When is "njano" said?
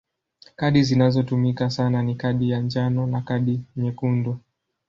2.59-3.07